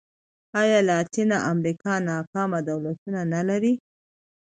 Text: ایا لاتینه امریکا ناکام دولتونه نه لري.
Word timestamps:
ایا 0.61 0.79
لاتینه 0.87 1.37
امریکا 1.51 1.93
ناکام 2.07 2.51
دولتونه 2.69 3.21
نه 3.33 3.41
لري. 3.49 3.73